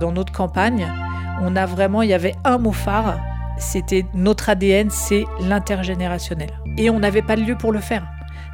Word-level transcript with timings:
Dans 0.00 0.12
notre 0.12 0.32
campagne, 0.32 0.90
on 1.42 1.54
a 1.56 1.66
vraiment, 1.66 2.00
il 2.00 2.08
y 2.08 2.14
avait 2.14 2.34
un 2.44 2.56
mot 2.56 2.72
phare, 2.72 3.18
c'était 3.58 4.06
notre 4.14 4.48
ADN, 4.48 4.88
c'est 4.88 5.26
l'intergénérationnel. 5.46 6.48
Et 6.78 6.88
on 6.88 6.98
n'avait 6.98 7.20
pas 7.20 7.36
de 7.36 7.42
lieu 7.42 7.54
pour 7.54 7.70
le 7.70 7.80
faire. 7.80 8.06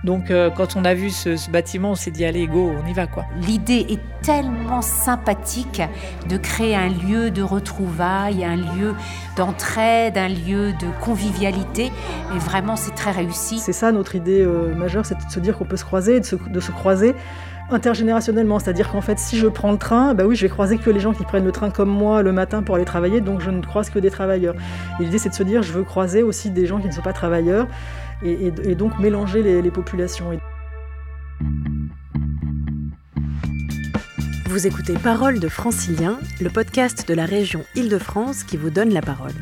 Donc 0.03 0.31
euh, 0.31 0.51
quand 0.51 0.75
on 0.75 0.85
a 0.85 0.93
vu 0.93 1.11
ce, 1.11 1.49
bâtiment, 1.49 1.93
on 1.93 1.95
s'est 1.95 2.11
dit 2.11 2.25
allez 2.25 2.49
go, 2.49 2.73
on 2.77 2.87
y 2.89 2.93
va 2.93 3.07
quoi. 3.07 3.25
L'idée 3.41 3.87
est 3.89 4.01
tellement 4.23 4.83
sympathique 4.83 5.81
de 6.29 6.37
créer 6.37 6.75
un 6.75 6.89
lieu 6.89 7.31
de 7.31 7.43
retrouvailles, 7.43 8.45
un 8.45 8.57
lieu 8.57 8.95
d'entraide, 9.37 10.19
un 10.19 10.29
lieu 10.29 10.73
de 10.73 10.89
convivialité. 11.01 11.93
Et 12.35 12.39
vraiment, 12.39 12.75
c'est 12.75 12.95
très 12.95 13.13
réussi. 13.13 13.61
C'est 13.61 13.73
ça 13.73 13.93
notre 13.93 14.17
idée 14.17 14.43
euh, 14.43 14.75
majeure, 14.75 15.07
c'est 15.07 15.15
de 15.15 15.31
se 15.31 15.39
dire 15.39 15.57
qu'on 15.57 15.65
peut 15.65 15.77
se 15.77 15.85
croiser, 15.85 16.19
de 16.19 16.25
se, 16.25 16.35
de 16.35 16.61
se 16.61 16.73
croiser 16.73 17.15
intergénérationnellement, 17.71 18.59
c'est-à-dire 18.59 18.91
qu'en 18.91 19.01
fait, 19.01 19.19
si 19.19 19.39
je 19.39 19.47
prends 19.47 19.73
le 19.73 19.79
train, 19.79 20.15
bah 20.15 20.25
oui, 20.27 20.37
je 20.37 20.43
vais 20.43 20.49
croiser 20.49 20.79
que 20.79 20.91
les 20.91 21.01
gens 21.01 21.13
qui 21.13 21.25
prennent 21.25 21.45
le 21.45 21.53
train 21.53 21.71
comme 21.71 21.89
moi 21.89 22.23
le 22.23 22.33
matin 22.33 22.63
pour 22.63 22.77
aller 22.77 22.85
travailler, 22.85 23.21
donc 23.21 23.41
je 23.41 23.51
ne 23.51 23.61
croise 23.61 23.91
que 23.91 23.99
des 23.99 24.11
travailleurs. 24.11 24.55
L'idée, 25.01 25.19
c'est 25.19 25.31
de 25.31 25.35
se 25.35 25.43
dire, 25.43 25.63
je 25.63 25.73
veux 25.73 25.85
croiser 25.85 26.23
aussi 26.23 26.51
des 26.51 26.67
gens 26.67 26.79
qui 26.79 26.87
ne 26.87 26.93
sont 26.93 27.03
pas 27.03 27.13
travailleurs, 27.13 27.67
et, 28.23 28.51
donc 28.75 28.99
mélanger 28.99 29.43
les, 29.43 29.71
populations. 29.71 30.31
Vous 34.47 34.67
écoutez 34.67 34.95
Parole 34.95 35.39
de 35.39 35.49
Francilien, 35.49 36.19
le 36.41 36.49
podcast 36.49 37.07
de 37.09 37.15
la 37.15 37.27
région 37.27 37.65
Île-de-France 37.75 38.45
qui 38.45 38.57
vous 38.57 38.71
donne 38.71 38.93
la 38.93 39.03
parole. 39.03 39.35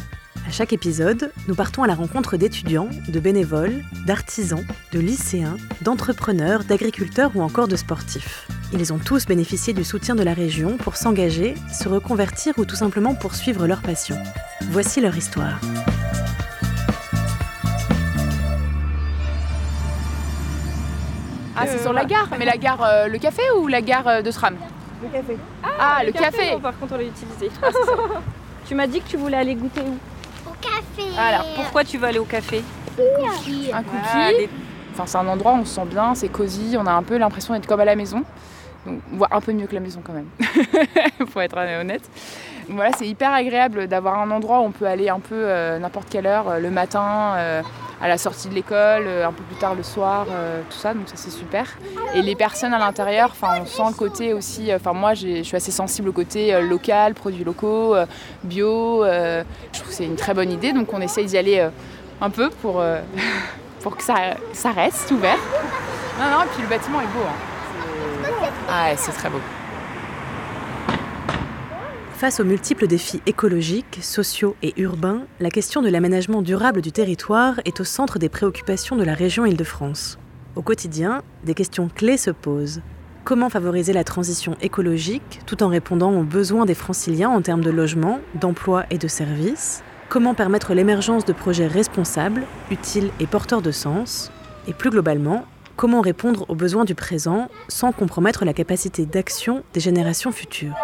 À 0.46 0.50
chaque 0.50 0.74
épisode, 0.74 1.32
nous 1.48 1.54
partons 1.54 1.82
à 1.82 1.86
la 1.86 1.94
rencontre 1.94 2.36
d'étudiants, 2.36 2.90
de 3.08 3.18
bénévoles, 3.18 3.82
d'artisans, 4.06 4.62
de 4.92 5.00
lycéens, 5.00 5.56
d'entrepreneurs, 5.80 6.64
d'agriculteurs 6.64 7.30
ou 7.34 7.40
encore 7.40 7.66
de 7.66 7.76
sportifs. 7.76 8.46
Ils 8.72 8.92
ont 8.92 8.98
tous 8.98 9.24
bénéficié 9.26 9.72
du 9.72 9.84
soutien 9.84 10.14
de 10.14 10.22
la 10.22 10.34
région 10.34 10.76
pour 10.76 10.96
s'engager, 10.96 11.54
se 11.72 11.88
reconvertir 11.88 12.52
ou 12.58 12.66
tout 12.66 12.76
simplement 12.76 13.14
poursuivre 13.14 13.66
leur 13.66 13.80
passion. 13.80 14.16
Voici 14.70 15.00
leur 15.00 15.16
histoire. 15.16 15.58
Ah, 21.56 21.66
c'est 21.66 21.80
sur 21.80 21.92
la 21.94 22.04
gare 22.04 22.28
Mais 22.38 22.44
la 22.44 22.58
gare, 22.58 22.82
euh, 22.82 23.08
le 23.08 23.18
café 23.18 23.42
ou 23.58 23.66
la 23.66 23.80
gare 23.80 24.08
euh, 24.08 24.22
de 24.22 24.30
tram 24.30 24.56
Le 25.02 25.08
café. 25.08 25.38
Ah, 25.78 26.02
le, 26.04 26.12
café, 26.12 26.58
Par 26.60 26.78
contre, 26.78 26.94
on 26.94 26.98
l'a 26.98 27.04
utilisé. 27.04 27.50
Ah, 27.62 27.68
tu 28.66 28.74
m'as 28.74 28.86
dit 28.86 29.00
que 29.00 29.08
tu 29.08 29.16
voulais 29.16 29.38
aller 29.38 29.54
goûter 29.54 29.80
où? 29.80 29.96
Café. 30.96 31.08
Alors, 31.18 31.44
pourquoi 31.56 31.84
tu 31.84 31.98
veux 31.98 32.06
aller 32.06 32.18
au 32.18 32.24
café 32.24 32.62
Un 32.98 33.28
cookie. 33.28 33.70
Un 33.72 33.82
cookie. 33.82 34.48
Enfin, 34.92 35.04
c'est 35.06 35.18
un 35.18 35.26
endroit 35.26 35.52
où 35.52 35.56
on 35.56 35.64
se 35.64 35.74
sent 35.74 35.86
bien, 35.86 36.14
c'est 36.14 36.28
cosy, 36.28 36.76
on 36.78 36.86
a 36.86 36.92
un 36.92 37.02
peu 37.02 37.16
l'impression 37.16 37.54
d'être 37.54 37.66
comme 37.66 37.80
à 37.80 37.84
la 37.84 37.96
maison. 37.96 38.22
Donc, 38.86 39.00
on 39.12 39.16
voit 39.16 39.28
un 39.32 39.40
peu 39.40 39.52
mieux 39.52 39.66
que 39.66 39.74
la 39.74 39.80
maison 39.80 40.00
quand 40.04 40.12
même, 40.12 40.28
pour 41.32 41.42
être 41.42 41.56
honnête. 41.56 42.02
voilà, 42.68 42.90
c'est 42.96 43.06
hyper 43.06 43.32
agréable 43.32 43.88
d'avoir 43.88 44.20
un 44.20 44.30
endroit 44.30 44.60
où 44.60 44.64
on 44.64 44.70
peut 44.70 44.86
aller 44.86 45.08
un 45.08 45.20
peu 45.20 45.34
euh, 45.34 45.78
n'importe 45.78 46.08
quelle 46.10 46.26
heure, 46.26 46.60
le 46.60 46.70
matin, 46.70 47.62
à 48.00 48.08
la 48.08 48.18
sortie 48.18 48.48
de 48.48 48.54
l'école, 48.54 49.04
euh, 49.06 49.26
un 49.26 49.32
peu 49.32 49.42
plus 49.44 49.56
tard 49.56 49.74
le 49.74 49.82
soir, 49.82 50.26
euh, 50.30 50.62
tout 50.68 50.76
ça, 50.76 50.94
donc 50.94 51.08
ça 51.08 51.16
c'est 51.16 51.30
super. 51.30 51.66
Et 52.14 52.22
les 52.22 52.34
personnes 52.34 52.74
à 52.74 52.78
l'intérieur, 52.78 53.34
on 53.42 53.66
sent 53.66 53.82
le 53.88 53.94
côté 53.94 54.32
aussi, 54.32 54.70
euh, 54.70 54.76
enfin 54.76 54.92
moi 54.92 55.14
je 55.14 55.42
suis 55.42 55.56
assez 55.56 55.70
sensible 55.70 56.08
au 56.08 56.12
côté 56.12 56.60
local, 56.60 57.14
produits 57.14 57.44
locaux, 57.44 57.94
bio, 58.42 59.04
je 59.04 59.44
trouve 59.72 59.88
que 59.88 59.94
c'est 59.94 60.04
une 60.04 60.16
très 60.16 60.34
bonne 60.34 60.50
idée, 60.50 60.72
donc 60.72 60.92
on 60.92 61.00
essaye 61.00 61.26
d'y 61.26 61.38
aller 61.38 61.68
un 62.20 62.30
peu 62.30 62.50
pour, 62.50 62.82
pour 63.80 63.96
que 63.96 64.02
ça, 64.02 64.14
ça 64.52 64.70
reste 64.70 65.10
ouvert. 65.10 65.38
Non, 66.18 66.30
non, 66.30 66.44
et 66.44 66.48
puis 66.54 66.62
le 66.62 66.68
bâtiment 66.68 67.00
est 67.00 67.06
beau. 67.06 67.24
Hein. 67.26 67.54
Ah, 68.68 68.96
c'est 68.96 69.12
très 69.12 69.28
beau. 69.28 69.40
Face 72.14 72.38
aux 72.38 72.44
multiples 72.44 72.86
défis 72.86 73.20
écologiques, 73.26 73.98
sociaux 74.00 74.54
et 74.62 74.72
urbains, 74.80 75.22
la 75.40 75.50
question 75.50 75.82
de 75.82 75.88
l'aménagement 75.88 76.42
durable 76.42 76.80
du 76.80 76.92
territoire 76.92 77.60
est 77.64 77.80
au 77.80 77.84
centre 77.84 78.20
des 78.20 78.28
préoccupations 78.28 78.94
de 78.94 79.02
la 79.02 79.14
région 79.14 79.44
Île-de-France. 79.44 80.18
Au 80.54 80.62
quotidien, 80.62 81.22
des 81.44 81.54
questions 81.54 81.88
clés 81.92 82.16
se 82.16 82.30
posent. 82.30 82.82
Comment 83.24 83.50
favoriser 83.50 83.92
la 83.92 84.04
transition 84.04 84.56
écologique 84.62 85.40
tout 85.44 85.64
en 85.64 85.68
répondant 85.68 86.12
aux 86.12 86.22
besoins 86.22 86.66
des 86.66 86.74
franciliens 86.74 87.30
en 87.30 87.42
termes 87.42 87.64
de 87.64 87.70
logement, 87.70 88.20
d'emploi 88.36 88.84
et 88.90 88.98
de 88.98 89.08
services? 89.08 89.82
Comment 90.08 90.34
permettre 90.34 90.72
l'émergence 90.72 91.24
de 91.24 91.32
projets 91.32 91.66
responsables, 91.66 92.44
utiles 92.70 93.10
et 93.18 93.26
porteurs 93.26 93.62
de 93.62 93.72
sens? 93.72 94.30
Et 94.68 94.72
plus 94.72 94.90
globalement, 94.90 95.46
comment 95.74 96.00
répondre 96.00 96.46
aux 96.48 96.54
besoins 96.54 96.84
du 96.84 96.94
présent 96.94 97.48
sans 97.66 97.90
compromettre 97.90 98.44
la 98.44 98.52
capacité 98.52 99.04
d'action 99.04 99.64
des 99.74 99.80
générations 99.80 100.30
futures? 100.30 100.74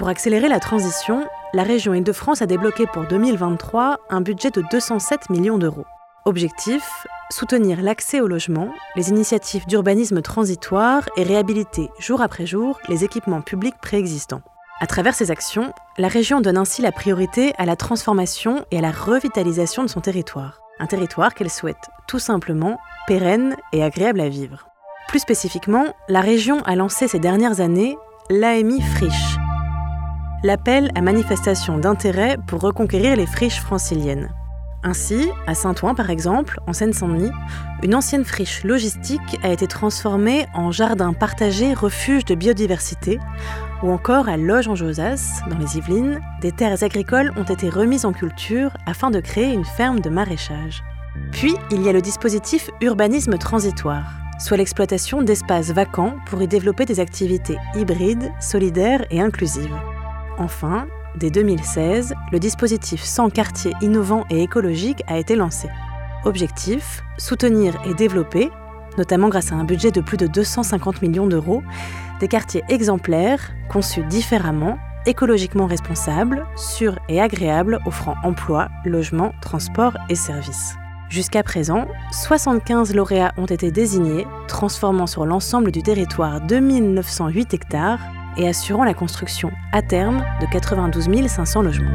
Pour 0.00 0.08
accélérer 0.08 0.48
la 0.48 0.60
transition, 0.60 1.26
la 1.52 1.62
région 1.62 1.92
Île-de-France 1.92 2.40
a 2.40 2.46
débloqué 2.46 2.86
pour 2.86 3.04
2023 3.04 3.98
un 4.08 4.22
budget 4.22 4.50
de 4.50 4.64
207 4.70 5.28
millions 5.28 5.58
d'euros. 5.58 5.84
Objectif 6.24 7.06
soutenir 7.30 7.82
l'accès 7.82 8.22
au 8.22 8.26
logement, 8.26 8.72
les 8.96 9.10
initiatives 9.10 9.66
d'urbanisme 9.66 10.22
transitoire 10.22 11.06
et 11.18 11.22
réhabiliter 11.22 11.90
jour 11.98 12.22
après 12.22 12.46
jour 12.46 12.80
les 12.88 13.04
équipements 13.04 13.42
publics 13.42 13.76
préexistants. 13.82 14.40
À 14.80 14.86
travers 14.86 15.14
ces 15.14 15.30
actions, 15.30 15.74
la 15.98 16.08
région 16.08 16.40
donne 16.40 16.56
ainsi 16.56 16.80
la 16.80 16.92
priorité 16.92 17.52
à 17.58 17.66
la 17.66 17.76
transformation 17.76 18.64
et 18.70 18.78
à 18.78 18.80
la 18.80 18.92
revitalisation 18.92 19.82
de 19.82 19.88
son 19.88 20.00
territoire. 20.00 20.62
Un 20.78 20.86
territoire 20.86 21.34
qu'elle 21.34 21.50
souhaite 21.50 21.90
tout 22.08 22.18
simplement 22.18 22.78
pérenne 23.06 23.54
et 23.74 23.84
agréable 23.84 24.22
à 24.22 24.30
vivre. 24.30 24.66
Plus 25.08 25.18
spécifiquement, 25.18 25.94
la 26.08 26.22
région 26.22 26.62
a 26.62 26.74
lancé 26.74 27.06
ces 27.06 27.18
dernières 27.18 27.60
années 27.60 27.98
l'AMI 28.30 28.80
Friche, 28.80 29.36
l'appel 30.42 30.90
à 30.94 31.00
manifestation 31.00 31.78
d'intérêt 31.78 32.36
pour 32.46 32.60
reconquérir 32.60 33.16
les 33.16 33.26
friches 33.26 33.60
franciliennes. 33.60 34.30
Ainsi, 34.82 35.28
à 35.46 35.54
Saint-Ouen 35.54 35.94
par 35.94 36.08
exemple, 36.08 36.58
en 36.66 36.72
Seine-Saint-Denis, 36.72 37.30
une 37.82 37.94
ancienne 37.94 38.24
friche 38.24 38.64
logistique 38.64 39.38
a 39.42 39.50
été 39.50 39.66
transformée 39.66 40.46
en 40.54 40.70
jardin 40.70 41.12
partagé 41.12 41.74
refuge 41.74 42.24
de 42.24 42.34
biodiversité, 42.34 43.18
ou 43.82 43.90
encore 43.90 44.28
à 44.28 44.38
Loge 44.38 44.68
en 44.68 44.74
Josas, 44.74 45.42
dans 45.50 45.58
les 45.58 45.76
Yvelines, 45.76 46.20
des 46.40 46.52
terres 46.52 46.82
agricoles 46.82 47.32
ont 47.36 47.44
été 47.44 47.68
remises 47.68 48.06
en 48.06 48.12
culture 48.12 48.70
afin 48.86 49.10
de 49.10 49.20
créer 49.20 49.52
une 49.52 49.64
ferme 49.64 50.00
de 50.00 50.08
maraîchage. 50.08 50.82
Puis, 51.32 51.54
il 51.70 51.82
y 51.82 51.88
a 51.88 51.92
le 51.92 52.00
dispositif 52.00 52.70
urbanisme 52.80 53.36
transitoire, 53.36 54.12
soit 54.38 54.56
l'exploitation 54.56 55.20
d'espaces 55.20 55.72
vacants 55.72 56.14
pour 56.26 56.40
y 56.40 56.48
développer 56.48 56.86
des 56.86 57.00
activités 57.00 57.58
hybrides, 57.74 58.30
solidaires 58.40 59.04
et 59.10 59.20
inclusives. 59.20 59.76
Enfin, 60.40 60.86
dès 61.16 61.30
2016, 61.30 62.14
le 62.32 62.38
dispositif 62.38 63.04
100 63.04 63.28
quartiers 63.28 63.74
innovants 63.82 64.24
et 64.30 64.42
écologiques 64.42 65.04
a 65.06 65.18
été 65.18 65.36
lancé. 65.36 65.68
Objectif 66.24 67.02
soutenir 67.18 67.78
et 67.86 67.92
développer, 67.92 68.50
notamment 68.96 69.28
grâce 69.28 69.52
à 69.52 69.56
un 69.56 69.64
budget 69.64 69.90
de 69.90 70.00
plus 70.00 70.16
de 70.16 70.26
250 70.26 71.02
millions 71.02 71.26
d'euros, 71.26 71.62
des 72.20 72.28
quartiers 72.28 72.64
exemplaires, 72.70 73.52
conçus 73.68 74.02
différemment, 74.04 74.78
écologiquement 75.04 75.66
responsables, 75.66 76.46
sûrs 76.56 76.98
et 77.10 77.20
agréables, 77.20 77.78
offrant 77.84 78.14
emploi, 78.24 78.68
logement, 78.86 79.34
transport 79.42 79.98
et 80.08 80.14
services. 80.14 80.74
Jusqu'à 81.10 81.42
présent, 81.42 81.86
75 82.12 82.94
lauréats 82.94 83.32
ont 83.36 83.46
été 83.46 83.70
désignés, 83.70 84.26
transformant 84.48 85.06
sur 85.06 85.26
l'ensemble 85.26 85.70
du 85.70 85.82
territoire 85.82 86.40
2908 86.40 87.52
hectares 87.52 88.00
et 88.36 88.48
assurant 88.48 88.84
la 88.84 88.94
construction 88.94 89.50
à 89.72 89.82
terme 89.82 90.24
de 90.40 90.46
92 90.50 91.26
500 91.26 91.62
logements. 91.62 91.94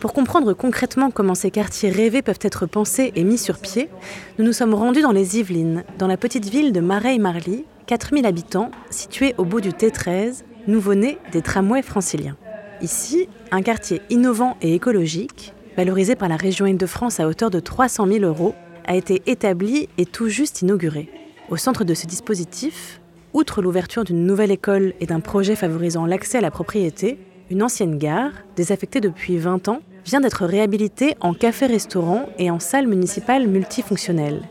Pour 0.00 0.14
comprendre 0.14 0.54
concrètement 0.54 1.10
comment 1.10 1.34
ces 1.34 1.50
quartiers 1.50 1.90
rêvés 1.90 2.22
peuvent 2.22 2.38
être 2.40 2.64
pensés 2.64 3.12
et 3.16 3.22
mis 3.22 3.36
sur 3.36 3.58
pied, 3.58 3.90
nous 4.38 4.46
nous 4.46 4.54
sommes 4.54 4.72
rendus 4.72 5.02
dans 5.02 5.12
les 5.12 5.38
Yvelines, 5.38 5.84
dans 5.98 6.06
la 6.06 6.16
petite 6.16 6.48
ville 6.48 6.72
de 6.72 6.80
Mareil-Marly, 6.80 7.66
4000 7.86 8.24
habitants, 8.24 8.70
située 8.88 9.34
au 9.36 9.44
bout 9.44 9.60
du 9.60 9.70
T13, 9.70 10.44
nouveau-né 10.68 11.18
des 11.32 11.42
tramways 11.42 11.82
franciliens. 11.82 12.38
Ici, 12.80 13.28
un 13.50 13.60
quartier 13.60 14.00
innovant 14.08 14.56
et 14.62 14.74
écologique, 14.74 15.52
valorisé 15.76 16.16
par 16.16 16.30
la 16.30 16.36
région 16.36 16.64
Île-de-France 16.64 17.20
à 17.20 17.26
hauteur 17.26 17.50
de 17.50 17.60
300 17.60 18.06
000 18.06 18.24
euros, 18.24 18.54
a 18.86 18.96
été 18.96 19.22
établi 19.26 19.88
et 19.98 20.06
tout 20.06 20.28
juste 20.28 20.62
inauguré. 20.62 21.08
Au 21.48 21.56
centre 21.56 21.84
de 21.84 21.94
ce 21.94 22.06
dispositif, 22.06 23.00
outre 23.32 23.62
l'ouverture 23.62 24.04
d'une 24.04 24.24
nouvelle 24.24 24.50
école 24.50 24.94
et 25.00 25.06
d'un 25.06 25.20
projet 25.20 25.56
favorisant 25.56 26.06
l'accès 26.06 26.38
à 26.38 26.40
la 26.40 26.50
propriété, 26.50 27.18
une 27.50 27.62
ancienne 27.62 27.98
gare, 27.98 28.32
désaffectée 28.56 29.00
depuis 29.00 29.36
20 29.36 29.68
ans, 29.68 29.80
vient 30.04 30.20
d'être 30.20 30.46
réhabilitée 30.46 31.16
en 31.20 31.34
café-restaurant 31.34 32.26
et 32.38 32.50
en 32.50 32.60
salle 32.60 32.86
municipale 32.86 33.46
multifonctionnelle. 33.48 34.42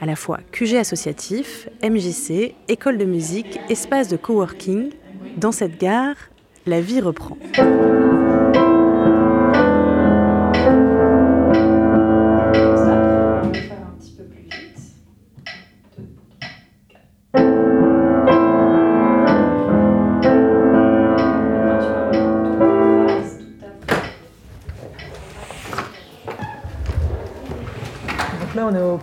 À 0.00 0.06
la 0.06 0.16
fois 0.16 0.38
QG 0.52 0.76
associatif, 0.76 1.68
MJC, 1.82 2.54
école 2.68 2.98
de 2.98 3.04
musique, 3.04 3.58
espace 3.68 4.08
de 4.08 4.16
coworking, 4.16 4.90
dans 5.36 5.52
cette 5.52 5.78
gare, 5.80 6.16
la 6.66 6.80
vie 6.80 7.00
reprend. 7.00 7.36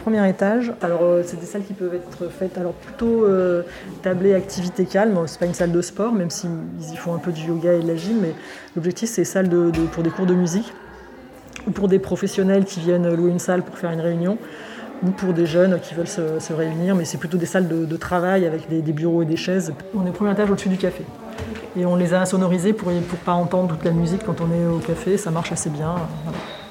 Premier 0.01 0.27
étage. 0.27 0.74
Alors, 0.81 1.03
euh, 1.03 1.24
c'est 1.25 1.39
des 1.39 1.45
salles 1.45 1.63
qui 1.63 1.74
peuvent 1.74 1.94
être 1.94 2.30
faites 2.30 2.57
alors 2.57 2.74
plutôt 2.74 3.25
euh, 3.25 3.63
tablées 4.01 4.33
activité 4.33 4.86
calme. 4.86 5.18
C'est 5.27 5.39
pas 5.39 5.45
une 5.45 5.53
salle 5.53 5.71
de 5.71 5.81
sport, 5.81 6.12
même 6.12 6.30
s'ils 6.30 6.50
y 6.92 6.95
font 6.95 7.13
un 7.13 7.19
peu 7.19 7.31
du 7.31 7.48
yoga 7.48 7.74
et 7.74 7.81
de 7.81 7.88
la 7.88 7.95
gym, 7.95 8.18
mais 8.21 8.33
l'objectif 8.75 9.09
c'est 9.09 9.24
salle 9.24 9.48
de, 9.48 9.71
pour 9.92 10.03
des 10.03 10.09
cours 10.09 10.25
de 10.25 10.33
musique 10.33 10.74
ou 11.68 11.71
pour 11.71 11.88
des 11.88 12.00
professionnels 12.00 12.65
qui 12.65 12.80
viennent 12.80 13.13
louer 13.13 13.30
une 13.30 13.39
salle 13.39 13.62
pour 13.62 13.77
faire 13.77 13.92
une 13.92 14.01
réunion 14.01 14.38
ou 15.03 15.12
pour 15.12 15.33
des 15.33 15.45
jeunes 15.45 15.80
qui 15.80 15.94
veulent 15.95 16.07
se, 16.07 16.54
réunir, 16.54 16.95
mais 16.95 17.06
c'est 17.06 17.18
plutôt 17.18 17.38
des 17.38 17.45
salles 17.45 17.68
de, 17.68 17.97
travail 17.97 18.45
avec 18.45 18.69
des, 18.69 18.94
bureaux 18.94 19.21
et 19.21 19.25
des 19.25 19.36
chaises. 19.36 19.74
On 19.95 20.06
est 20.06 20.09
au 20.09 20.13
premier 20.13 20.31
étage 20.31 20.50
au-dessus 20.50 20.69
du 20.69 20.77
café. 20.77 21.04
Et 21.75 21.86
on 21.86 21.95
les 21.95 22.13
a 22.13 22.25
sonorisés 22.25 22.74
pour 22.74 22.92
ne 22.92 23.00
pas 23.00 23.33
entendre 23.33 23.75
toute 23.75 23.86
la 23.86 23.92
musique 23.92 24.24
quand 24.25 24.42
on 24.42 24.51
est 24.54 24.65
au 24.65 24.77
café, 24.80 25.18
ça 25.18 25.31
marche 25.31 25.51
assez 25.51 25.69
bien. 25.69 25.95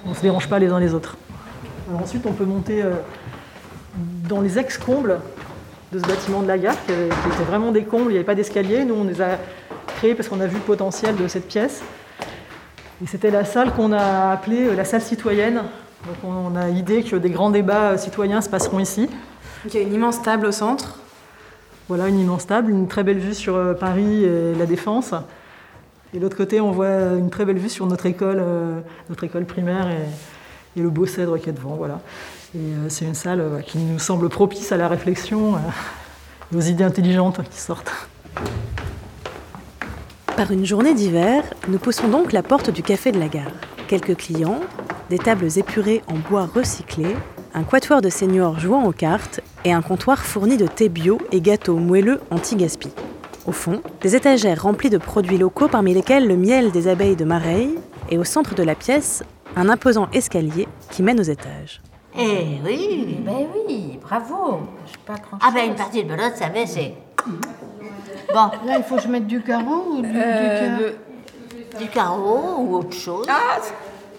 On 0.06 0.10
ne 0.10 0.14
se 0.14 0.22
dérange 0.22 0.48
pas 0.48 0.58
les 0.58 0.68
uns 0.68 0.78
les 0.78 0.94
autres. 0.94 1.16
ensuite, 1.92 2.24
on 2.26 2.32
peut 2.32 2.44
monter 2.44 2.82
euh, 2.82 2.92
dans 4.30 4.40
les 4.40 4.58
ex-combles 4.58 5.20
de 5.92 5.98
ce 5.98 6.06
bâtiment 6.06 6.40
de 6.40 6.48
la 6.48 6.56
gare, 6.56 6.76
qui, 6.86 6.92
était 6.92 7.44
vraiment 7.46 7.72
des 7.72 7.82
combles, 7.82 8.06
il 8.06 8.12
n'y 8.12 8.16
avait 8.16 8.24
pas 8.24 8.36
d'escalier. 8.36 8.84
Nous, 8.84 8.94
on 8.94 9.04
les 9.04 9.20
a 9.20 9.38
créés 9.96 10.14
parce 10.14 10.28
qu'on 10.28 10.40
a 10.40 10.46
vu 10.46 10.54
le 10.54 10.62
potentiel 10.62 11.16
de 11.16 11.28
cette 11.28 11.48
pièce. 11.48 11.82
Et 13.02 13.06
c'était 13.06 13.30
la 13.30 13.44
salle 13.44 13.72
qu'on 13.72 13.92
a 13.92 14.30
appelée 14.30 14.68
euh, 14.68 14.76
la 14.76 14.84
salle 14.84 15.02
citoyenne. 15.02 15.62
Donc 16.06 16.16
on 16.24 16.54
a 16.54 16.68
l'idée 16.68 17.02
que 17.02 17.16
des 17.16 17.30
grands 17.30 17.50
débats 17.50 17.90
euh, 17.90 17.96
citoyens 17.96 18.40
se 18.40 18.48
passeront 18.48 18.78
ici. 18.78 19.08
il 19.66 19.74
y 19.74 19.78
a 19.78 19.80
une 19.80 19.92
immense 19.92 20.22
table 20.22 20.46
au 20.46 20.52
centre. 20.52 21.00
Voilà, 21.88 22.08
une 22.08 22.20
immense 22.20 22.46
table, 22.46 22.70
une 22.70 22.86
très 22.86 23.02
belle 23.02 23.18
vue 23.18 23.34
sur 23.34 23.76
Paris 23.78 24.24
et 24.24 24.54
la 24.54 24.66
Défense. 24.66 25.12
Et 26.12 26.18
de 26.18 26.22
l'autre 26.22 26.36
côté, 26.36 26.60
on 26.60 26.72
voit 26.72 27.14
une 27.18 27.30
très 27.30 27.44
belle 27.44 27.58
vue 27.58 27.68
sur 27.68 27.86
notre 27.86 28.06
école, 28.06 28.38
euh, 28.40 28.80
notre 29.08 29.24
école 29.24 29.44
primaire 29.44 29.88
et, 29.88 30.80
le 30.80 30.88
beau 30.88 31.04
cèdre 31.04 31.38
qui 31.38 31.50
est 31.50 31.52
devant. 31.52 31.74
Voilà. 31.74 32.00
Euh, 32.56 32.86
c'est 32.88 33.04
une 33.04 33.14
salle 33.14 33.40
euh, 33.40 33.60
qui 33.60 33.78
nous 33.78 33.98
semble 33.98 34.28
propice 34.28 34.72
à 34.72 34.76
la 34.76 34.88
réflexion 34.88 35.56
et 35.56 36.56
aux 36.56 36.60
idées 36.60 36.84
intelligentes 36.84 37.40
qui 37.48 37.60
sortent. 37.60 37.92
Par 40.36 40.50
une 40.50 40.64
journée 40.64 40.94
d'hiver, 40.94 41.44
nous 41.68 41.78
poussons 41.78 42.08
donc 42.08 42.32
la 42.32 42.42
porte 42.42 42.70
du 42.70 42.82
café 42.82 43.12
de 43.12 43.20
la 43.20 43.28
gare. 43.28 43.52
Quelques 43.86 44.16
clients, 44.16 44.60
des 45.10 45.18
tables 45.18 45.46
épurées 45.58 46.02
en 46.08 46.16
bois 46.16 46.46
recyclé, 46.52 47.14
un 47.54 47.62
quatuor 47.62 48.00
de 48.00 48.08
seniors 48.08 48.58
jouant 48.58 48.84
aux 48.84 48.92
cartes 48.92 49.40
et 49.64 49.72
un 49.72 49.82
comptoir 49.82 50.18
fourni 50.18 50.56
de 50.56 50.66
thé 50.66 50.88
bio 50.88 51.18
et 51.30 51.40
gâteaux 51.40 51.76
moelleux 51.76 52.20
anti-gaspi. 52.30 52.90
Au 53.46 53.52
fond, 53.52 53.80
des 54.00 54.16
étagères 54.16 54.62
remplies 54.62 54.90
de 54.90 54.98
produits 54.98 55.38
locaux 55.38 55.68
parmi 55.68 55.94
lesquels 55.94 56.26
le 56.26 56.36
miel 56.36 56.72
des 56.72 56.88
abeilles 56.88 57.16
de 57.16 57.24
Mareille 57.24 57.76
et 58.08 58.18
au 58.18 58.24
centre 58.24 58.54
de 58.54 58.62
la 58.62 58.74
pièce, 58.74 59.22
un 59.56 59.68
imposant 59.68 60.08
escalier 60.12 60.68
qui 60.90 61.02
mène 61.02 61.20
aux 61.20 61.24
étages. 61.24 61.80
Eh 62.16 62.60
oui 62.64 63.18
Ben 63.20 63.46
oui, 63.54 63.98
bravo 64.02 64.60
pas 65.06 65.14
Ah 65.40 65.50
ben 65.52 65.66
une 65.66 65.76
partie 65.76 66.02
de 66.02 66.08
belote, 66.08 66.36
ça 66.36 66.48
va, 66.48 66.66
c'est... 66.66 66.94
Bon. 68.32 68.50
Là, 68.64 68.78
il 68.78 68.82
faut 68.82 68.96
que 68.96 69.02
je 69.02 69.08
mette 69.08 69.26
du 69.26 69.42
carreau 69.42 69.84
ou 69.90 70.02
du, 70.02 70.12
euh, 70.14 70.92
du, 71.78 71.88
carreau 71.88 72.56
ou 72.58 72.76
autre 72.76 72.96
chose. 72.96 73.26
Ah 73.28 73.58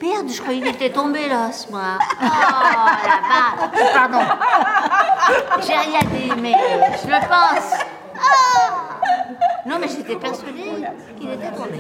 Merde, 0.02 0.30
je 0.34 0.42
croyais 0.42 0.60
qu'il 0.62 0.70
était 0.70 0.90
tombé 0.90 1.30
là, 1.30 1.52
ce 1.52 1.70
moi. 1.72 2.00
Oh 2.22 2.26
la 3.06 3.78
vache 3.78 3.94
Pardon. 3.94 4.20
J'ai 5.66 5.74
rien 5.74 6.00
dit, 6.12 6.32
mais 6.42 6.54
je 7.04 7.08
le 7.08 7.20
pense. 7.28 7.80
Ah 8.16 8.71
non, 9.72 9.78
mais 9.80 9.88
j'étais 9.88 10.18
persuadée 10.18 10.86
qu'il 11.18 11.30
était 11.30 11.52
tombé. 11.52 11.80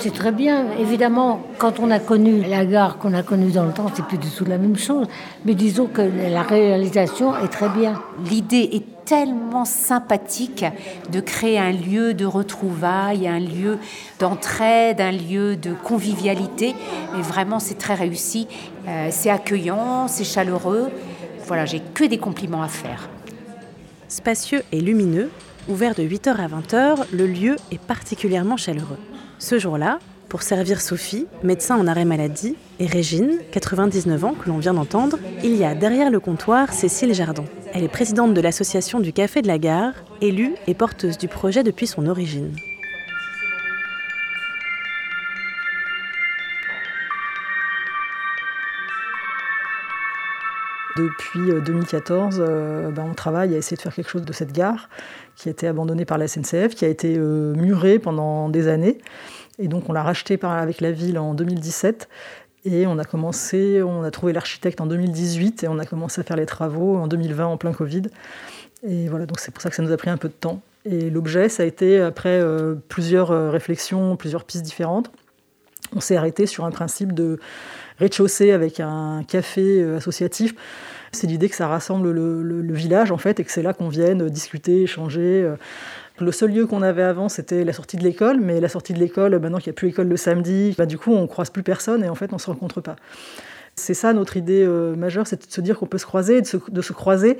C'est 0.00 0.14
très 0.14 0.32
bien. 0.32 0.72
Évidemment, 0.78 1.42
quand 1.58 1.78
on 1.78 1.90
a 1.90 1.98
connu 1.98 2.40
la 2.40 2.64
gare 2.64 2.96
qu'on 2.96 3.12
a 3.12 3.22
connue 3.22 3.50
dans 3.50 3.66
le 3.66 3.72
temps, 3.72 3.90
c'est 3.94 4.06
plus 4.06 4.16
du 4.16 4.30
tout 4.30 4.46
la 4.46 4.56
même 4.56 4.78
chose. 4.78 5.06
Mais 5.44 5.54
disons 5.54 5.84
que 5.84 6.00
la 6.00 6.42
réalisation 6.42 7.36
est 7.36 7.48
très 7.48 7.68
bien. 7.68 8.00
L'idée 8.24 8.70
est 8.72 9.04
tellement 9.04 9.66
sympathique 9.66 10.64
de 11.12 11.20
créer 11.20 11.58
un 11.58 11.72
lieu 11.72 12.14
de 12.14 12.24
retrouvailles, 12.24 13.28
un 13.28 13.40
lieu 13.40 13.76
d'entraide, 14.18 15.02
un 15.02 15.12
lieu 15.12 15.56
de 15.56 15.74
convivialité. 15.74 16.74
Et 17.18 17.20
vraiment, 17.20 17.58
c'est 17.58 17.76
très 17.76 17.94
réussi. 17.94 18.48
Euh, 18.88 19.08
c'est 19.10 19.28
accueillant, 19.28 20.08
c'est 20.08 20.24
chaleureux. 20.24 20.88
Voilà, 21.46 21.66
j'ai 21.66 21.82
que 21.92 22.04
des 22.04 22.18
compliments 22.18 22.62
à 22.62 22.68
faire. 22.68 23.10
Spacieux 24.08 24.62
et 24.72 24.80
lumineux, 24.80 25.28
Ouvert 25.68 25.94
de 25.94 26.02
8h 26.02 26.36
à 26.36 26.48
20h, 26.48 27.04
le 27.12 27.26
lieu 27.26 27.56
est 27.70 27.80
particulièrement 27.80 28.56
chaleureux. 28.56 28.98
Ce 29.38 29.58
jour-là, 29.58 29.98
pour 30.28 30.42
servir 30.42 30.80
Sophie, 30.80 31.26
médecin 31.42 31.76
en 31.76 31.86
arrêt 31.86 32.04
maladie, 32.04 32.56
et 32.78 32.86
Régine, 32.86 33.38
99 33.52 34.24
ans, 34.24 34.34
que 34.34 34.48
l'on 34.48 34.58
vient 34.58 34.74
d'entendre, 34.74 35.18
il 35.44 35.56
y 35.56 35.64
a 35.64 35.74
derrière 35.74 36.10
le 36.10 36.20
comptoir 36.20 36.72
Cécile 36.72 37.14
Jardin. 37.14 37.44
Elle 37.72 37.84
est 37.84 37.88
présidente 37.88 38.34
de 38.34 38.40
l'association 38.40 39.00
du 39.00 39.12
Café 39.12 39.42
de 39.42 39.48
la 39.48 39.58
Gare, 39.58 39.92
élue 40.20 40.54
et 40.66 40.74
porteuse 40.74 41.18
du 41.18 41.28
projet 41.28 41.62
depuis 41.62 41.86
son 41.86 42.06
origine. 42.06 42.54
Depuis 50.96 51.52
2014, 51.64 52.40
euh, 52.40 52.44
euh, 52.44 52.90
ben, 52.90 53.06
on 53.08 53.14
travaille 53.14 53.54
à 53.54 53.58
essayer 53.58 53.76
de 53.76 53.82
faire 53.82 53.94
quelque 53.94 54.10
chose 54.10 54.24
de 54.24 54.32
cette 54.32 54.52
gare 54.52 54.88
qui 55.36 55.48
a 55.48 55.52
été 55.52 55.68
abandonnée 55.68 56.04
par 56.04 56.18
la 56.18 56.26
SNCF, 56.26 56.74
qui 56.74 56.84
a 56.84 56.88
été 56.88 57.14
euh, 57.16 57.54
murée 57.54 57.98
pendant 57.98 58.48
des 58.48 58.66
années. 58.66 58.98
Et 59.58 59.68
donc 59.68 59.88
on 59.88 59.92
l'a 59.92 60.02
rachetée 60.02 60.38
avec 60.42 60.80
la 60.80 60.90
ville 60.90 61.18
en 61.18 61.34
2017. 61.34 62.08
Et 62.64 62.86
on 62.86 62.98
a 62.98 63.04
commencé, 63.04 63.82
on 63.82 64.02
a 64.02 64.10
trouvé 64.10 64.32
l'architecte 64.32 64.80
en 64.80 64.86
2018 64.86 65.64
et 65.64 65.68
on 65.68 65.78
a 65.78 65.86
commencé 65.86 66.20
à 66.20 66.24
faire 66.24 66.36
les 66.36 66.44
travaux 66.44 66.96
en 66.96 67.06
2020 67.06 67.46
en 67.46 67.56
plein 67.56 67.72
Covid. 67.72 68.02
Et 68.86 69.08
voilà, 69.08 69.26
donc 69.26 69.38
c'est 69.38 69.50
pour 69.50 69.62
ça 69.62 69.70
que 69.70 69.76
ça 69.76 69.82
nous 69.82 69.92
a 69.92 69.96
pris 69.96 70.10
un 70.10 70.18
peu 70.18 70.28
de 70.28 70.34
temps. 70.34 70.60
Et 70.84 71.08
l'objet, 71.08 71.48
ça 71.48 71.62
a 71.62 71.66
été, 71.66 72.00
après 72.00 72.42
plusieurs 72.88 73.50
réflexions, 73.50 74.16
plusieurs 74.16 74.44
pistes 74.44 74.64
différentes, 74.64 75.10
on 75.94 76.00
s'est 76.00 76.16
arrêté 76.16 76.46
sur 76.46 76.64
un 76.64 76.70
principe 76.70 77.12
de 77.12 77.38
rez-de-chaussée 77.98 78.52
avec 78.52 78.80
un 78.80 79.22
café 79.26 79.82
euh, 79.82 79.96
associatif. 79.98 80.54
C'est 81.12 81.26
l'idée 81.26 81.48
que 81.48 81.56
ça 81.56 81.66
rassemble 81.66 82.10
le, 82.10 82.72
village 82.72 83.10
en 83.10 83.18
fait 83.18 83.40
et 83.40 83.44
que 83.44 83.50
c'est 83.50 83.62
là 83.62 83.72
qu'on 83.72 83.88
vienne 83.88 84.28
discuter, 84.28 84.82
échanger. 84.82 85.42
Euh. 85.42 85.56
Le 86.20 86.32
seul 86.32 86.52
lieu 86.52 86.66
qu'on 86.66 86.82
avait 86.82 87.02
avant, 87.02 87.30
c'était 87.30 87.64
la 87.64 87.72
sortie 87.72 87.96
de 87.96 88.02
l'école, 88.02 88.40
mais 88.40 88.60
la 88.60 88.68
sortie 88.68 88.92
de 88.92 88.98
l'école, 88.98 89.38
maintenant 89.38 89.58
qu'il 89.58 89.70
n'y 89.70 89.74
a 89.74 89.78
plus 89.78 89.88
école 89.88 90.06
le 90.06 90.18
samedi, 90.18 90.74
bah, 90.76 90.84
du 90.84 90.98
coup 90.98 91.12
on 91.12 91.26
croise 91.26 91.50
plus 91.50 91.62
personne 91.62 92.04
et 92.04 92.08
en 92.08 92.14
fait 92.14 92.32
on 92.32 92.38
se 92.38 92.46
rencontre 92.46 92.80
pas. 92.80 92.96
C'est 93.74 93.94
ça 93.94 94.12
notre 94.12 94.36
idée 94.36 94.62
euh, 94.62 94.94
majeure, 94.94 95.26
c'est 95.26 95.46
de 95.46 95.50
se 95.50 95.60
dire 95.62 95.78
qu'on 95.78 95.86
peut 95.86 95.98
se 95.98 96.06
croiser, 96.06 96.42
de 96.42 96.82
se 96.82 96.92
croiser 96.92 97.38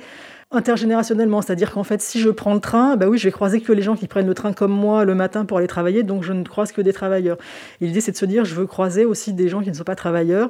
intergénérationnellement, 0.51 1.41
c'est-à-dire 1.41 1.71
qu'en 1.71 1.83
fait, 1.83 2.01
si 2.01 2.19
je 2.19 2.29
prends 2.29 2.53
le 2.53 2.59
train, 2.59 2.97
bah 2.97 3.07
oui, 3.07 3.17
je 3.17 3.27
vais 3.27 3.31
croiser 3.31 3.61
que 3.61 3.71
les 3.71 3.81
gens 3.81 3.95
qui 3.95 4.07
prennent 4.07 4.27
le 4.27 4.33
train 4.33 4.51
comme 4.51 4.71
moi 4.71 5.05
le 5.05 5.15
matin 5.15 5.45
pour 5.45 5.57
aller 5.57 5.67
travailler, 5.67 6.03
donc 6.03 6.23
je 6.23 6.33
ne 6.33 6.43
croise 6.43 6.71
que 6.71 6.81
des 6.81 6.93
travailleurs. 6.93 7.37
l'idée, 7.79 8.01
c'est 8.01 8.11
de 8.11 8.17
se 8.17 8.25
dire, 8.25 8.43
je 8.43 8.55
veux 8.55 8.65
croiser 8.65 9.05
aussi 9.05 9.33
des 9.33 9.47
gens 9.47 9.61
qui 9.61 9.69
ne 9.69 9.75
sont 9.75 9.83
pas 9.83 9.95
travailleurs. 9.95 10.49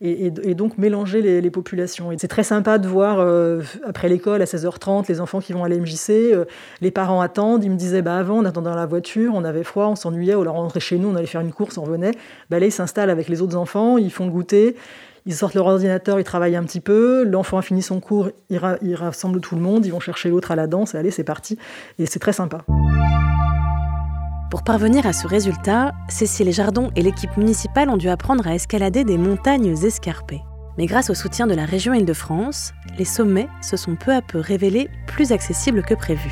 Et, 0.00 0.54
donc 0.54 0.78
mélanger 0.78 1.40
les, 1.40 1.50
populations. 1.50 2.12
Et 2.12 2.18
c'est 2.18 2.28
très 2.28 2.44
sympa 2.44 2.78
de 2.78 2.86
voir, 2.86 3.18
euh, 3.18 3.62
après 3.84 4.08
l'école, 4.08 4.40
à 4.40 4.44
16h30, 4.44 5.08
les 5.08 5.20
enfants 5.20 5.40
qui 5.40 5.52
vont 5.52 5.64
à 5.64 5.68
l'MJC, 5.68 6.10
euh, 6.10 6.44
les 6.80 6.92
parents 6.92 7.20
attendent. 7.20 7.64
Ils 7.64 7.70
me 7.70 7.76
disaient, 7.76 8.02
bah, 8.02 8.16
avant, 8.16 8.38
on 8.38 8.44
attendait 8.44 8.70
dans 8.70 8.76
la 8.76 8.86
voiture, 8.86 9.32
on 9.34 9.42
avait 9.42 9.64
froid, 9.64 9.86
on 9.86 9.96
s'ennuyait, 9.96 10.36
on 10.36 10.44
rentrait 10.44 10.78
chez 10.78 10.98
nous, 10.98 11.08
on 11.08 11.16
allait 11.16 11.26
faire 11.26 11.40
une 11.40 11.50
course, 11.50 11.78
on 11.78 11.82
revenait. 11.82 12.12
Bah, 12.48 12.60
là, 12.60 12.66
ils 12.66 12.72
s'installent 12.72 13.10
avec 13.10 13.28
les 13.28 13.42
autres 13.42 13.56
enfants, 13.56 13.98
ils 13.98 14.12
font 14.12 14.28
goûter, 14.28 14.76
ils 15.26 15.34
sortent 15.34 15.54
leur 15.54 15.66
ordinateur, 15.66 16.18
ils 16.20 16.24
travaillent 16.24 16.56
un 16.56 16.64
petit 16.64 16.80
peu. 16.80 17.24
L'enfant 17.24 17.58
a 17.58 17.62
fini 17.62 17.82
son 17.82 18.00
cours, 18.00 18.30
il, 18.50 18.94
rassemble 18.94 19.40
tout 19.40 19.54
le 19.54 19.60
monde, 19.60 19.86
ils 19.86 19.92
vont 19.92 20.00
chercher 20.00 20.30
l'autre 20.30 20.50
à 20.50 20.56
la 20.56 20.66
danse 20.66 20.94
et 20.94 20.98
allez, 20.98 21.10
c'est 21.10 21.24
parti. 21.24 21.58
Et 21.98 22.06
c'est 22.06 22.18
très 22.18 22.32
sympa. 22.32 22.64
Pour 24.50 24.62
parvenir 24.64 25.06
à 25.06 25.12
ce 25.12 25.26
résultat, 25.26 25.92
Cécile 26.08 26.52
Jardon 26.52 26.90
et 26.96 27.02
l'équipe 27.02 27.36
municipale 27.36 27.90
ont 27.90 27.98
dû 27.98 28.08
apprendre 28.08 28.46
à 28.46 28.54
escalader 28.54 29.04
des 29.04 29.18
montagnes 29.18 29.76
escarpées. 29.84 30.40
Mais 30.78 30.86
grâce 30.86 31.10
au 31.10 31.14
soutien 31.14 31.46
de 31.46 31.54
la 31.54 31.64
région 31.64 31.92
Île-de-France, 31.92 32.72
les 32.96 33.04
sommets 33.04 33.48
se 33.60 33.76
sont 33.76 33.96
peu 33.96 34.12
à 34.12 34.22
peu 34.22 34.38
révélés 34.38 34.88
plus 35.06 35.32
accessibles 35.32 35.82
que 35.82 35.94
prévu. 35.94 36.30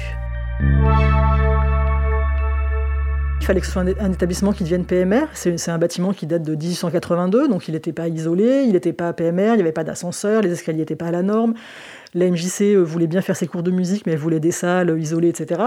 Il 3.46 3.50
fallait 3.50 3.60
que 3.60 3.66
ce 3.66 3.72
soit 3.74 3.82
un, 3.82 4.12
établissement 4.12 4.52
qui 4.52 4.64
devienne 4.64 4.84
PMR. 4.84 5.26
C'est 5.32 5.68
un 5.68 5.78
bâtiment 5.78 6.12
qui 6.12 6.26
date 6.26 6.42
de 6.42 6.56
1882, 6.56 7.46
donc 7.46 7.68
il 7.68 7.74
n'était 7.74 7.92
pas 7.92 8.08
isolé, 8.08 8.64
il 8.66 8.72
n'était 8.72 8.92
pas 8.92 9.12
PMR, 9.12 9.50
il 9.50 9.54
n'y 9.54 9.60
avait 9.60 9.70
pas 9.70 9.84
d'ascenseur, 9.84 10.42
les 10.42 10.50
escaliers 10.50 10.78
n'étaient 10.78 10.96
pas 10.96 11.06
à 11.06 11.10
la 11.12 11.22
norme. 11.22 11.54
La 12.12 12.28
MJC 12.28 12.62
euh, 12.62 12.82
voulait 12.82 13.06
bien 13.06 13.22
faire 13.22 13.36
ses 13.36 13.46
cours 13.46 13.62
de 13.62 13.70
musique, 13.70 14.04
mais 14.04 14.14
elle 14.14 14.18
voulait 14.18 14.40
des 14.40 14.50
salles 14.50 14.98
isolées, 14.98 15.28
etc. 15.28 15.60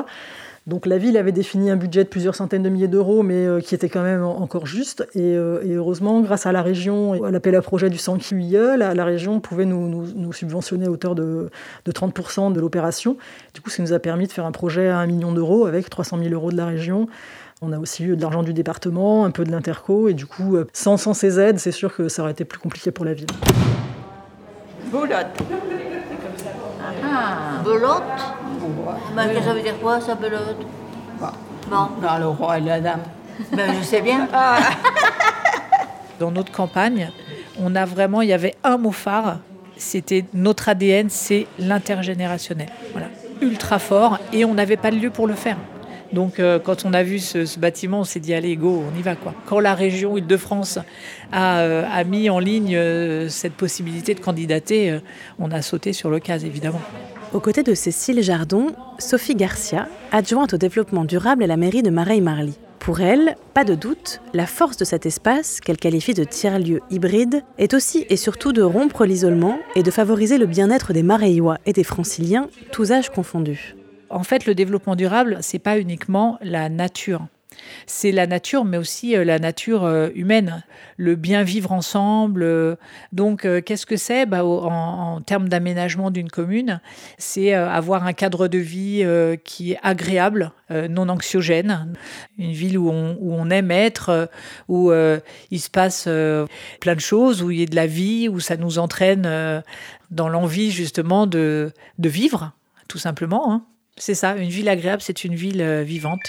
Donc 0.69 0.85
la 0.85 0.99
ville 0.99 1.17
avait 1.17 1.31
défini 1.31 1.71
un 1.71 1.75
budget 1.75 2.03
de 2.03 2.09
plusieurs 2.09 2.35
centaines 2.35 2.61
de 2.61 2.69
milliers 2.69 2.87
d'euros, 2.87 3.23
mais 3.23 3.45
euh, 3.45 3.59
qui 3.59 3.73
était 3.73 3.89
quand 3.89 4.03
même 4.03 4.23
encore 4.23 4.67
juste. 4.67 5.05
Euh, 5.15 5.61
et, 5.63 5.73
heureusement, 5.73 6.21
grâce 6.21 6.45
à 6.45 6.51
la 6.51 6.61
région, 6.61 7.23
à 7.23 7.31
l'appel 7.31 7.55
à 7.55 7.61
projet 7.63 7.89
du 7.89 7.97
100 7.97 8.19
la, 8.77 8.93
la 8.93 9.05
région 9.05 9.39
pouvait 9.39 9.65
nous, 9.65 10.31
subventionner 10.31 10.85
à 10.85 10.91
hauteur 10.91 11.15
de, 11.15 11.49
de 11.85 11.91
30% 11.91 12.53
de 12.53 12.59
l'opération. 12.59 13.17
Du 13.55 13.61
coup, 13.61 13.71
ça 13.71 13.81
nous 13.81 13.93
a 13.93 13.99
permis 13.99 14.27
de 14.27 14.31
faire 14.31 14.45
un 14.45 14.51
projet 14.51 14.89
à 14.89 14.99
1 14.99 15.07
million 15.07 15.31
d'euros 15.31 15.65
avec 15.65 15.89
300 15.89 16.19
000 16.19 16.29
euros 16.33 16.51
de 16.51 16.57
la 16.57 16.67
région, 16.67 17.07
on 17.61 17.73
a 17.73 17.79
aussi 17.79 18.05
eu 18.05 18.15
de 18.15 18.21
l'argent 18.21 18.43
du 18.43 18.53
département, 18.53 19.25
un 19.25 19.31
peu 19.31 19.43
de 19.43 19.51
l'interco, 19.51 20.07
et 20.07 20.13
du 20.13 20.25
coup, 20.25 20.55
euh, 20.55 20.65
sans, 20.71 20.97
sans 20.97 21.13
ces 21.13 21.39
aides, 21.39 21.59
c'est 21.59 21.73
sûr 21.73 21.93
que 21.93 22.07
ça 22.07 22.21
aurait 22.21 22.31
été 22.31 22.45
plus 22.45 22.59
compliqué 22.59 22.91
pour 22.91 23.03
la 23.03 23.13
ville. 23.13 23.27
Boulotte. 24.91 25.27
Ah. 27.03 27.61
Belote 28.69 29.15
bah, 29.15 29.23
Ça 29.43 29.53
veut 29.53 29.61
dire 29.61 29.79
quoi, 29.81 29.99
ça, 30.01 30.15
belote 30.15 30.57
Bon. 31.19 31.87
Dans 32.01 32.17
le 32.17 32.27
roi 32.27 32.57
et 32.57 32.61
la 32.61 32.79
dame. 32.79 33.01
Ben, 33.53 33.73
je 33.79 33.85
sais 33.85 34.01
bien. 34.01 34.27
Dans 36.19 36.31
notre 36.31 36.51
campagne, 36.51 37.09
on 37.61 37.75
a 37.75 37.85
vraiment, 37.85 38.21
il 38.21 38.29
y 38.29 38.33
avait 38.33 38.55
un 38.63 38.77
mot 38.77 38.91
phare, 38.91 39.37
c'était 39.77 40.25
notre 40.33 40.67
ADN, 40.67 41.09
c'est 41.09 41.47
l'intergénérationnel. 41.57 42.67
Voilà, 42.91 43.07
ultra 43.41 43.79
fort, 43.79 44.19
et 44.33 44.43
on 44.43 44.53
n'avait 44.53 44.77
pas 44.77 44.91
de 44.91 44.97
lieu 44.97 45.09
pour 45.09 45.25
le 45.27 45.35
faire. 45.35 45.55
Donc 46.11 46.39
euh, 46.39 46.59
quand 46.59 46.85
on 46.85 46.93
a 46.93 47.03
vu 47.03 47.19
ce, 47.19 47.59
bâtiment, 47.59 48.01
on 48.01 48.03
s'est 48.03 48.19
dit 48.19 48.33
allez 48.33 48.55
go, 48.55 48.83
on 48.91 48.97
y 48.97 49.01
va 49.01 49.15
quoi. 49.15 49.33
Quand 49.45 49.59
la 49.59 49.75
région 49.75 50.17
Île-de-France 50.17 50.79
a, 51.31 51.59
euh, 51.59 51.85
a, 51.89 52.03
mis 52.03 52.29
en 52.29 52.39
ligne 52.39 52.75
euh, 52.75 53.29
cette 53.29 53.53
possibilité 53.53 54.15
de 54.15 54.19
candidater, 54.19 54.99
on 55.37 55.51
a 55.51 55.61
sauté 55.61 55.93
sur 55.93 56.09
le 56.09 56.19
cas 56.19 56.39
évidemment. 56.39 56.81
Aux 57.31 57.39
côtés 57.39 57.61
de 57.61 57.75
Cécile 57.75 58.23
Jardon, 58.23 58.73
Sophie 58.97 59.35
Garcia, 59.35 59.87
adjointe 60.11 60.55
au 60.55 60.57
développement 60.57 61.05
durable 61.05 61.43
à 61.43 61.47
la 61.47 61.57
mairie 61.57 61.83
de 61.83 61.91
Mareil-Marly. 61.91 62.57
Pour 62.79 63.01
elle, 63.01 63.35
pas 63.53 63.63
de 63.63 63.75
doute, 63.75 64.19
la 64.33 64.47
force 64.47 64.77
de 64.77 64.85
cet 64.85 65.05
espace, 65.05 65.59
qu'elle 65.59 65.77
qualifie 65.77 66.15
de 66.15 66.23
tiers-lieu 66.23 66.81
hybride, 66.89 67.43
est 67.59 67.75
aussi 67.75 68.07
et 68.09 68.17
surtout 68.17 68.51
de 68.51 68.63
rompre 68.63 69.05
l'isolement 69.05 69.59
et 69.75 69.83
de 69.83 69.91
favoriser 69.91 70.39
le 70.39 70.47
bien-être 70.47 70.91
des 70.91 71.03
Mareillois 71.03 71.59
et 71.67 71.73
des 71.73 71.83
Franciliens, 71.83 72.47
tous 72.71 72.91
âges 72.91 73.11
confondus. 73.11 73.75
En 74.09 74.23
fait, 74.23 74.47
le 74.47 74.55
développement 74.55 74.95
durable, 74.95 75.37
c'est 75.41 75.59
pas 75.59 75.77
uniquement 75.77 76.39
la 76.41 76.67
nature. 76.67 77.27
C'est 77.87 78.11
la 78.11 78.27
nature, 78.27 78.65
mais 78.65 78.77
aussi 78.77 79.15
euh, 79.15 79.23
la 79.23 79.39
nature 79.39 79.83
euh, 79.83 80.09
humaine, 80.13 80.63
le 80.97 81.15
bien 81.15 81.43
vivre 81.43 81.71
ensemble. 81.71 82.43
Euh. 82.43 82.75
Donc, 83.11 83.47
qu'est-ce 83.65 83.85
que 83.85 83.97
c'est? 83.97 84.25
Bah, 84.25 84.45
en, 84.45 85.21
termes 85.21 85.49
d'aménagement 85.49 86.11
d'une 86.11 86.29
commune 86.29 86.79
C'est 87.17 87.53
avoir 87.53 88.05
un 88.05 88.13
cadre 88.13 88.47
de 88.47 88.57
vie 88.57 89.05
qui 89.43 89.73
est 89.73 89.79
agréable, 89.83 90.51
non 90.69 91.09
anxiogène, 91.09 91.93
une 92.37 92.51
ville 92.51 92.77
où 92.77 92.89
on, 92.89 93.49
aime 93.49 93.71
être, 93.71 94.29
où 94.67 94.91
il 95.51 95.59
se 95.59 95.69
passe 95.69 96.07
plein 96.79 96.95
de 96.95 96.99
choses, 96.99 97.41
où 97.43 97.51
il 97.51 97.59
y 97.59 97.63
a 97.63 97.65
de 97.65 97.75
la 97.75 97.87
vie, 97.87 98.29
où 98.29 98.39
ça 98.39 98.57
nous 98.57 98.79
entraîne 98.79 99.63
dans 100.11 100.29
l'envie 100.29 100.71
justement 100.71 101.27
de, 101.27 101.71
vivre, 101.97 102.53
tout 102.87 102.99
simplement. 102.99 103.51
Hein. 103.51 103.65
C'est 103.97 104.15
ça, 104.15 104.35
une 104.35 104.49
ville 104.49 104.69
agréable, 104.69 105.01
c'est 105.01 105.23
une 105.23 105.35
ville 105.35 105.63
vivante. 105.83 106.21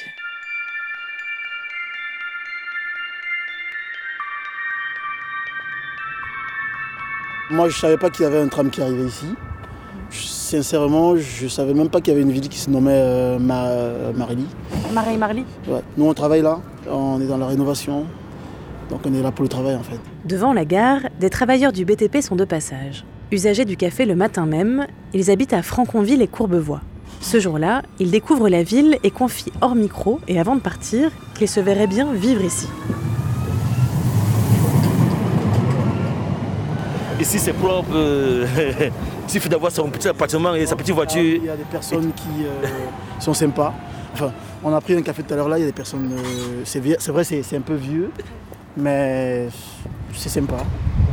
Moi, 7.51 7.69
je 7.69 7.75
ne 7.75 7.81
savais 7.81 7.97
pas 7.97 8.11
qu'il 8.11 8.23
y 8.23 8.27
avait 8.27 8.39
un 8.39 8.47
tram 8.47 8.71
qui 8.71 8.81
arrivait 8.81 9.07
ici. 9.07 9.27
Sincèrement, 10.11 11.17
je 11.17 11.45
ne 11.45 11.49
savais 11.49 11.75
même 11.75 11.89
pas 11.89 12.01
qu'il 12.01 12.13
y 12.13 12.17
avait 12.17 12.23
une 12.23 12.31
ville 12.31 12.49
qui 12.49 12.59
se 12.59 12.71
nommait 12.71 12.93
euh, 12.95 13.39
Marly. 13.39 14.47
Marie 14.93 15.17
Marly 15.17 15.45
ouais. 15.67 15.81
Nous, 15.97 16.07
on 16.07 16.15
travaille 16.15 16.43
là, 16.43 16.61
on 16.89 17.21
est 17.21 17.27
dans 17.27 17.39
la 17.39 17.47
rénovation. 17.47 18.07
Donc 18.89 19.01
on 19.05 19.15
est 19.15 19.23
là 19.23 19.33
pour 19.33 19.43
le 19.43 19.49
travail 19.49 19.75
en 19.75 19.83
fait. 19.83 19.99
Devant 20.25 20.53
la 20.53 20.65
gare, 20.65 21.01
des 21.19 21.31
travailleurs 21.31 21.73
du 21.73 21.85
BTP 21.85 22.21
sont 22.21 22.37
de 22.37 22.45
passage. 22.45 23.05
Usagers 23.33 23.65
du 23.65 23.77
café 23.77 24.05
le 24.05 24.17
matin 24.17 24.47
même, 24.47 24.87
ils 25.13 25.31
habitent 25.31 25.53
à 25.53 25.63
Franconville 25.63 26.23
et 26.23 26.29
Courbevoie. 26.29 26.81
Ce 27.21 27.39
jour-là, 27.39 27.83
ils 27.99 28.11
découvrent 28.11 28.49
la 28.49 28.63
ville 28.63 28.99
et 29.05 29.11
confient 29.11 29.53
hors 29.61 29.75
micro 29.75 30.21
et 30.27 30.41
avant 30.41 30.57
de 30.57 30.61
partir 30.61 31.11
qu'ils 31.35 31.49
se 31.49 31.61
verraient 31.61 31.87
bien 31.87 32.13
vivre 32.13 32.43
ici. 32.45 32.67
Ici, 37.21 37.39
c'est 37.39 37.53
propre. 37.53 37.91
Euh, 37.95 38.47
il 39.29 39.31
suffit 39.31 39.51
d'avoir 39.51 39.71
son 39.71 39.91
petit 39.91 40.09
appartement 40.09 40.55
et 40.55 40.65
sa 40.65 40.75
petite 40.75 40.95
voiture. 40.95 41.21
Il 41.21 41.45
y 41.45 41.51
a 41.51 41.57
des 41.57 41.65
personnes 41.65 42.13
qui 42.15 42.45
euh, 42.45 42.67
sont 43.19 43.35
sympas. 43.35 43.75
Enfin, 44.15 44.33
on 44.65 44.73
a 44.75 44.81
pris 44.81 44.95
un 44.95 45.03
café 45.03 45.23
tout 45.23 45.35
à 45.35 45.37
l'heure 45.37 45.49
là, 45.49 45.59
il 45.59 45.61
y 45.61 45.65
a 45.65 45.67
des 45.67 45.73
personnes. 45.73 46.13
Euh, 46.13 46.63
c'est 46.65 46.81
vrai, 46.81 47.25
c'est 47.25 47.57
un 47.57 47.61
peu 47.61 47.75
vieux, 47.75 48.11
mais 48.77 49.49
c'est 50.15 50.31
sympa. 50.31 50.57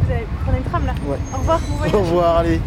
Vous 0.05 0.13
allez 0.13 0.25
prendre 0.43 0.57
une 0.57 0.63
tram 0.63 0.85
là 0.85 0.93
Ouais. 1.09 1.17
Au 1.33 1.37
revoir, 1.39 1.59
Au 1.93 1.99
revoir, 1.99 2.37
allez. 2.37 2.61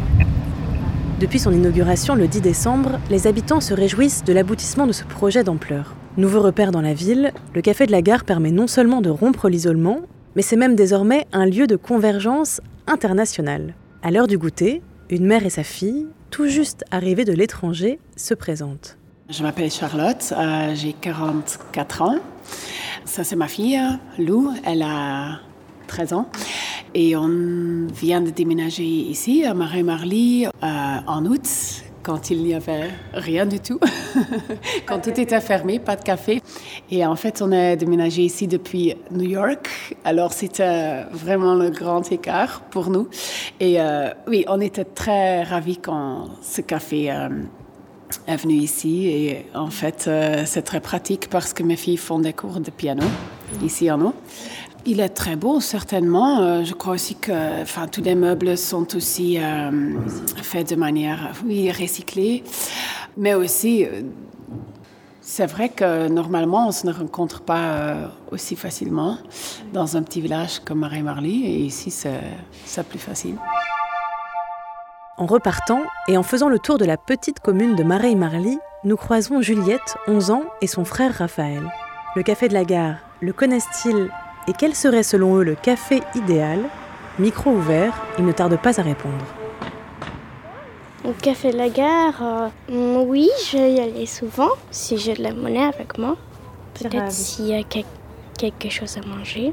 Depuis 1.19 1.39
son 1.39 1.53
inauguration 1.53 2.15
le 2.15 2.29
10 2.29 2.43
décembre, 2.43 2.99
les 3.11 3.27
habitants 3.27 3.61
se 3.61 3.73
réjouissent 3.73 4.23
de 4.23 4.35
l'aboutissement 4.35 4.87
de 4.87 4.93
ce 4.93 5.05
projet 5.05 5.45
d'ampleur. 5.45 5.95
Nouveau 6.19 6.41
repère 6.41 6.73
dans 6.73 6.81
la 6.83 6.93
ville, 6.93 7.33
le 7.55 7.63
Café 7.63 7.87
de 7.87 7.93
la 7.93 8.03
Gare 8.03 8.25
permet 8.25 8.51
non 8.51 8.67
seulement 8.67 9.01
de 9.01 9.11
rompre 9.11 9.49
l'isolement, 9.49 10.01
mais 10.35 10.43
c'est 10.43 10.57
même 10.57 10.75
désormais 10.75 11.27
un 11.33 11.47
lieu 11.47 11.67
de 11.67 11.77
convergence 11.77 12.61
internationale. 12.87 13.75
À 14.03 14.11
l'heure 14.11 14.27
du 14.27 14.39
goûter, 14.39 14.83
une 15.09 15.27
mère 15.27 15.45
et 15.45 15.51
sa 15.51 15.63
fille, 15.63 16.07
tout 16.31 16.47
juste 16.47 16.85
arrivées 16.91 17.25
de 17.25 17.33
l'étranger, 17.33 17.99
se 18.17 18.35
présentent. 18.35 18.97
Je 19.29 19.43
m'appelle 19.43 19.71
Charlotte, 19.71 20.33
euh, 20.37 20.75
j'ai 20.75 20.93
44 20.93 22.03
ans. 22.03 22.19
Ça, 23.05 23.25
c'est 23.25 23.37
ma 23.37 23.49
fille, 23.49 23.81
Lou, 24.19 24.53
elle 24.65 24.83
a 24.83 25.41
13 25.87 26.13
ans. 26.13 26.29
Et 26.95 27.17
on 27.17 27.87
vient 27.95 28.21
de 28.21 28.31
déménager 28.31 28.85
ici, 28.85 29.45
à 29.45 29.55
Marais-Marly, 29.55 30.47
euh, 30.47 30.51
en 31.07 31.25
août 31.27 31.47
quand 32.03 32.31
il 32.31 32.43
n'y 32.43 32.55
avait 32.55 32.91
rien 33.13 33.47
du 33.47 33.61
tout, 33.61 33.79
quand 34.87 35.01
tout 35.01 35.19
était 35.21 35.41
fermé, 35.41 35.79
pas 35.79 35.97
de 35.97 36.03
café. 36.03 36.43
Et 36.91 37.05
en 37.05 37.17
fait, 37.17 37.43
on 37.43 37.53
a 37.53 37.77
déménagé 37.77 38.23
ici 38.23 38.47
depuis 38.47 38.95
New 39.11 39.29
York. 39.29 39.97
Alors, 40.05 40.33
c'était 40.33 41.05
vraiment 41.13 41.55
le 41.55 41.71
grand 41.71 42.11
écart 42.11 42.63
pour 42.71 42.91
nous. 42.91 43.09
Et 43.59 43.81
euh, 43.81 44.11
oui, 44.27 44.45
on 44.49 44.61
était 44.61 44.85
très 44.85 45.43
ravis 45.43 45.79
quand 45.79 46.29
ce 46.43 46.61
café 46.61 47.11
euh, 47.11 47.29
est 48.27 48.37
venu 48.37 48.55
ici. 48.55 49.07
Et 49.07 49.47
en 49.55 49.71
fait, 49.71 50.07
euh, 50.07 50.43
c'est 50.47 50.63
très 50.63 50.81
pratique 50.81 51.29
parce 51.31 51.53
que 51.53 51.63
mes 51.63 51.77
filles 51.77 51.97
font 51.97 52.19
des 52.19 52.33
cours 52.33 52.61
de 52.61 52.71
piano 52.71 53.05
ici 53.63 53.91
en 53.91 54.01
haut. 54.01 54.15
Il 54.87 55.01
est 55.01 55.11
très 55.11 55.37
beau, 55.37 55.61
certainement. 55.61 56.41
Euh, 56.41 56.65
je 56.65 56.75
crois 56.75 56.95
aussi 56.95 57.15
que 57.15 57.63
enfin, 57.63 57.87
tous 57.87 58.01
les 58.01 58.15
meubles 58.15 58.57
sont 58.57 58.97
aussi 58.97 59.39
euh, 59.39 59.71
faits 60.43 60.71
de 60.71 60.77
manière 60.77 61.33
oui, 61.45 61.71
recyclée. 61.71 62.43
Mais 63.17 63.35
aussi, 63.35 63.85
euh, 63.85 64.03
c'est 65.21 65.47
vrai 65.47 65.69
que 65.69 66.09
normalement, 66.09 66.65
on 66.65 66.69
ne 66.69 66.73
se 66.73 66.89
rencontre 66.89 67.43
pas 67.43 68.13
aussi 68.31 68.57
facilement 68.57 69.19
dans 69.73 69.97
un 69.97 70.03
petit 70.03 70.21
village 70.21 70.61
comme 70.61 70.79
Marais-Marly. 70.79 71.45
Et 71.45 71.59
ici, 71.59 71.91
c'est 71.91 72.89
plus 72.89 72.99
facile. 72.99 73.37
En 75.19 75.27
repartant 75.27 75.83
et 76.09 76.17
en 76.17 76.23
faisant 76.23 76.49
le 76.49 76.59
tour 76.59 76.79
de 76.79 76.87
la 76.87 76.97
petite 76.97 77.41
commune 77.41 77.77
de 77.77 77.85
Marais-Marly, 77.85 78.59
nous 78.85 78.97
croisons 78.97 79.43
Juliette, 79.43 79.97
11 80.09 80.31
ans, 80.31 80.45
et 80.63 80.67
son 80.67 80.87
frère 80.87 81.15
Raphaël. 81.19 81.71
Le 82.17 82.23
café 82.23 82.49
de 82.49 82.55
la 82.55 82.65
gare, 82.65 82.97
le 83.21 83.35
connaissent-ils? 83.35 84.11
Et 84.49 84.53
quel 84.53 84.75
serait 84.75 85.03
selon 85.03 85.37
eux 85.37 85.45
le 85.45 85.55
café 85.55 86.03
idéal? 86.15 86.61
Micro 87.19 87.51
ouvert, 87.51 87.93
ils 88.19 88.25
ne 88.25 88.33
tardent 88.33 88.59
pas 88.61 88.81
à 88.81 88.83
répondre. 88.83 89.25
Au 91.05 91.13
café 91.13 91.53
de 91.53 91.57
la 91.57 91.69
gare, 91.69 92.23
euh, 92.23 93.03
oui, 93.05 93.29
je 93.47 93.57
vais 93.57 93.73
y 93.75 93.81
aller 93.81 94.07
souvent, 94.07 94.51
si 94.71 94.99
j'ai 94.99 95.15
de 95.15 95.23
la 95.23 95.33
monnaie 95.33 95.65
avec 95.65 95.99
moi. 95.99 96.17
Peut-être 96.75 97.11
s'il 97.11 97.47
y 97.47 97.55
a 97.55 97.63
quelque 97.63 98.69
chose 98.71 98.97
à 98.97 99.07
manger. 99.07 99.53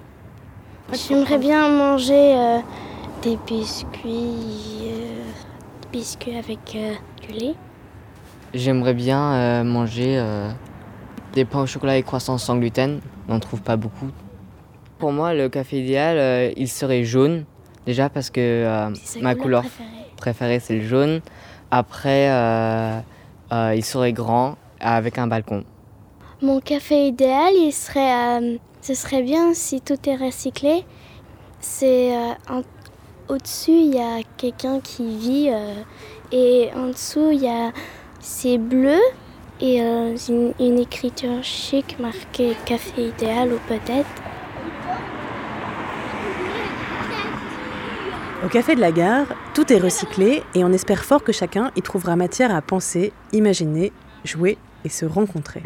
J'aimerais 0.93 1.37
bien 1.37 1.69
manger 1.69 2.35
euh, 2.35 2.59
des 3.21 3.37
biscuits, 3.47 4.85
euh, 4.85 5.23
biscuits 5.91 6.37
avec 6.37 6.77
du 7.21 7.33
lait. 7.33 7.55
J'aimerais 8.53 8.93
bien 8.93 9.63
manger 9.65 10.23
des 11.33 11.43
pains 11.43 11.61
au 11.61 11.65
chocolat 11.65 11.97
et 11.97 12.03
croissants 12.03 12.37
sans 12.37 12.55
gluten. 12.57 13.01
On 13.27 13.33
n'en 13.33 13.39
trouve 13.41 13.61
pas 13.61 13.75
beaucoup 13.75 14.09
pour 14.97 15.11
moi, 15.11 15.33
le 15.33 15.49
café 15.49 15.81
idéal, 15.81 16.17
euh, 16.17 16.51
il 16.57 16.67
serait 16.67 17.03
jaune. 17.03 17.45
Déjà 17.85 18.09
parce 18.09 18.29
que 18.29 18.41
euh, 18.41 18.89
ma 19.21 19.35
couleur 19.35 19.63
préférée, 20.17 20.59
c'est 20.59 20.75
le 20.75 20.85
jaune. 20.85 21.21
Après, 21.71 22.29
euh, 22.29 22.99
il 23.51 23.83
serait 23.83 24.13
grand 24.13 24.57
avec 24.79 25.17
un 25.17 25.27
balcon. 25.27 25.63
Mon 26.41 26.59
café 26.59 27.07
idéal, 27.07 27.53
il 27.55 27.71
serait, 27.71 28.59
ce 28.81 28.93
serait 28.93 29.23
bien 29.23 29.53
si 29.53 29.79
tout 29.79 29.97
est 30.07 30.17
recyclé. 30.17 30.83
C'est 31.59 32.11
au-dessus, 33.29 33.71
il 33.71 33.95
y 33.95 33.99
a 33.99 34.21
quelqu'un 34.35 34.79
qui 34.81 35.17
vit 35.17 35.49
et 36.31 36.69
en 36.75 36.87
dessous, 36.87 37.31
il 37.31 37.41
y 37.41 37.47
a 37.47 37.71
c'est 38.19 38.57
bleu 38.57 38.99
et 39.61 39.79
une, 39.79 40.53
une 40.59 40.79
écriture 40.79 41.41
chic 41.41 41.97
marquée 41.99 42.55
café 42.65 43.07
idéal 43.07 43.53
ou 43.53 43.59
peut-être 43.67 44.26
Au 48.45 48.49
café 48.49 48.75
de 48.75 48.81
la 48.81 48.91
gare, 48.91 49.25
tout 49.55 49.73
est 49.73 49.79
recyclé 49.79 50.43
et 50.53 50.63
on 50.63 50.71
espère 50.71 51.03
fort 51.03 51.23
que 51.23 51.31
chacun 51.31 51.71
y 51.75 51.81
trouvera 51.81 52.15
matière 52.15 52.53
à 52.53 52.61
penser, 52.61 53.11
imaginer, 53.33 53.91
jouer 54.23 54.59
et 54.85 54.89
se 54.89 55.05
rencontrer. 55.05 55.63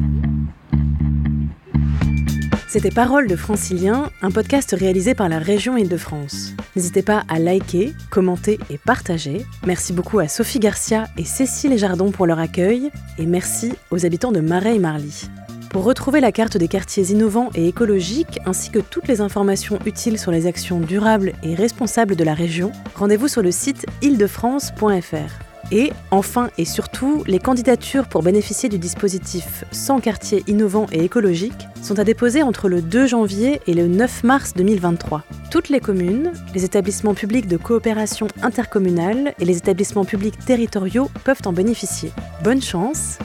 C'était 2.69 2.89
Parole 2.89 3.27
de 3.27 3.35
Francilien, 3.35 4.09
un 4.21 4.31
podcast 4.31 4.73
réalisé 4.77 5.13
par 5.13 5.27
la 5.27 5.39
région 5.39 5.75
Île-de-France. 5.75 6.53
N'hésitez 6.77 7.01
pas 7.01 7.23
à 7.27 7.37
liker, 7.37 7.91
commenter 8.09 8.57
et 8.69 8.77
partager. 8.77 9.45
Merci 9.67 9.91
beaucoup 9.91 10.19
à 10.19 10.29
Sophie 10.29 10.59
Garcia 10.59 11.07
et 11.17 11.25
Cécile 11.25 11.77
Jardon 11.77 12.11
pour 12.11 12.25
leur 12.25 12.39
accueil. 12.39 12.89
Et 13.17 13.25
merci 13.25 13.73
aux 13.91 14.05
habitants 14.05 14.31
de 14.31 14.39
Marais 14.39 14.77
et 14.77 14.79
Marly. 14.79 15.29
Pour 15.71 15.85
retrouver 15.85 16.19
la 16.19 16.33
carte 16.33 16.57
des 16.57 16.67
quartiers 16.67 17.11
innovants 17.11 17.49
et 17.55 17.65
écologiques, 17.65 18.39
ainsi 18.45 18.71
que 18.71 18.79
toutes 18.79 19.07
les 19.07 19.21
informations 19.21 19.79
utiles 19.85 20.19
sur 20.19 20.29
les 20.29 20.45
actions 20.45 20.81
durables 20.81 21.31
et 21.43 21.55
responsables 21.55 22.17
de 22.17 22.25
la 22.25 22.33
région, 22.33 22.73
rendez-vous 22.93 23.29
sur 23.29 23.41
le 23.41 23.51
site 23.51 23.85
île-de-france.fr. 24.01 25.50
Et 25.71 25.91
enfin 26.11 26.49
et 26.57 26.65
surtout, 26.65 27.23
les 27.27 27.39
candidatures 27.39 28.07
pour 28.07 28.23
bénéficier 28.23 28.69
du 28.69 28.77
dispositif 28.77 29.63
100 29.71 29.99
quartiers 29.99 30.43
innovants 30.47 30.87
et 30.91 31.03
écologiques 31.03 31.67
sont 31.81 31.99
à 31.99 32.03
déposer 32.03 32.43
entre 32.43 32.69
le 32.69 32.81
2 32.81 33.07
janvier 33.07 33.61
et 33.67 33.73
le 33.73 33.87
9 33.87 34.23
mars 34.23 34.53
2023. 34.55 35.23
Toutes 35.49 35.69
les 35.69 35.79
communes, 35.79 36.31
les 36.53 36.65
établissements 36.65 37.13
publics 37.13 37.47
de 37.47 37.57
coopération 37.57 38.27
intercommunale 38.41 39.33
et 39.39 39.45
les 39.45 39.57
établissements 39.57 40.05
publics 40.05 40.39
territoriaux 40.45 41.09
peuvent 41.23 41.41
en 41.45 41.53
bénéficier. 41.53 42.11
Bonne 42.43 42.61
chance 42.61 43.17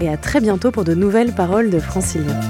et 0.00 0.08
à 0.08 0.16
très 0.16 0.40
bientôt 0.40 0.70
pour 0.70 0.84
de 0.84 0.94
nouvelles 0.94 1.32
paroles 1.32 1.70
de 1.70 1.78
Francilien. 1.78 2.40